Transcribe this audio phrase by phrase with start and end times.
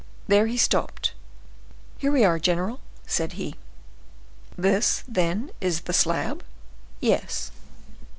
[0.27, 1.13] There he stopped.
[1.99, 3.53] "Here we are, general," said he.
[4.57, 6.43] "This, then, is the slab?"
[7.01, 7.51] "Yes."